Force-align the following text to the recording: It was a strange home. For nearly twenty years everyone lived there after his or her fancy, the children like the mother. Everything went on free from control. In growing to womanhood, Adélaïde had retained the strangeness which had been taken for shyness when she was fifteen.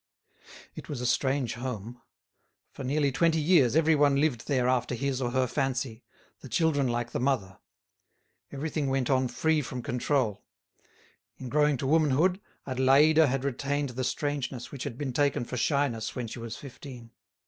It 0.73 0.89
was 0.89 0.99
a 0.99 1.05
strange 1.05 1.53
home. 1.53 2.01
For 2.71 2.83
nearly 2.83 3.11
twenty 3.11 3.39
years 3.39 3.75
everyone 3.75 4.19
lived 4.19 4.47
there 4.47 4.67
after 4.67 4.95
his 4.95 5.21
or 5.21 5.29
her 5.29 5.45
fancy, 5.45 6.01
the 6.39 6.49
children 6.49 6.87
like 6.87 7.11
the 7.11 7.19
mother. 7.19 7.59
Everything 8.51 8.87
went 8.87 9.11
on 9.11 9.27
free 9.27 9.61
from 9.61 9.83
control. 9.83 10.43
In 11.37 11.49
growing 11.49 11.77
to 11.77 11.85
womanhood, 11.85 12.41
Adélaïde 12.65 13.27
had 13.27 13.43
retained 13.43 13.89
the 13.89 14.03
strangeness 14.03 14.71
which 14.71 14.85
had 14.85 14.97
been 14.97 15.13
taken 15.13 15.45
for 15.45 15.55
shyness 15.55 16.15
when 16.15 16.25
she 16.25 16.39
was 16.39 16.57
fifteen. 16.57 17.11